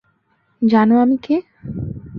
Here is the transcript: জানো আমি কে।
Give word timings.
জানো 0.61 0.95
আমি 0.99 1.17
কে। 1.17 1.35